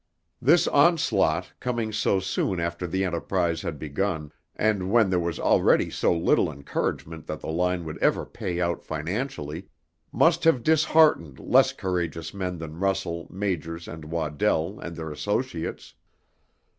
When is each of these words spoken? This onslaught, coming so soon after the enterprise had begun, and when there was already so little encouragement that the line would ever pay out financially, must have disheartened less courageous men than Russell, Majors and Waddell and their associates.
This 0.41 0.67
onslaught, 0.67 1.53
coming 1.59 1.91
so 1.93 2.19
soon 2.19 2.59
after 2.59 2.87
the 2.87 3.03
enterprise 3.05 3.61
had 3.61 3.77
begun, 3.77 4.31
and 4.55 4.89
when 4.89 5.11
there 5.11 5.19
was 5.19 5.39
already 5.39 5.91
so 5.91 6.11
little 6.11 6.51
encouragement 6.51 7.27
that 7.27 7.39
the 7.41 7.51
line 7.51 7.85
would 7.85 7.99
ever 7.99 8.25
pay 8.25 8.59
out 8.59 8.83
financially, 8.83 9.67
must 10.11 10.43
have 10.43 10.63
disheartened 10.63 11.37
less 11.37 11.71
courageous 11.71 12.33
men 12.33 12.57
than 12.57 12.79
Russell, 12.79 13.27
Majors 13.29 13.87
and 13.87 14.05
Waddell 14.05 14.79
and 14.79 14.95
their 14.95 15.11
associates. 15.11 15.93